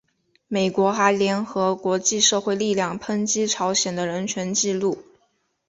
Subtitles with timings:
[0.47, 4.97] 美国还联合国际社会力量抨击朝鲜的人权纪录。